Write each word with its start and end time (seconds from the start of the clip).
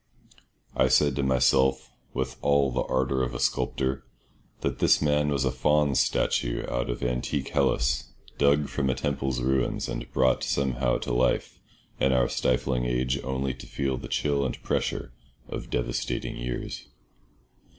I 0.75 0.87
said 0.87 1.15
to 1.17 1.21
myself, 1.21 1.91
with 2.11 2.35
all 2.41 2.71
the 2.71 2.81
ardour 2.81 3.21
of 3.21 3.35
a 3.35 3.39
sculptor, 3.39 4.03
that 4.61 4.79
this 4.79 4.99
man 4.99 5.29
was 5.29 5.45
a 5.45 5.51
faun's 5.51 5.99
statue 5.99 6.65
out 6.67 6.89
of 6.89 7.03
antique 7.03 7.49
Hellas, 7.49 8.05
dug 8.39 8.67
from 8.67 8.89
a 8.89 8.95
temple's 8.95 9.41
ruins 9.43 9.87
and 9.87 10.11
brought 10.11 10.43
somehow 10.43 10.97
to 10.97 11.13
life 11.13 11.59
in 11.99 12.13
our 12.13 12.27
stifling 12.29 12.83
age 12.85 13.21
only 13.23 13.53
to 13.53 13.67
feel 13.67 13.97
the 13.97 14.07
chill 14.07 14.43
and 14.43 14.59
pressure 14.63 15.13
of 15.47 15.69
devastating 15.69 16.35
years. 16.35 16.87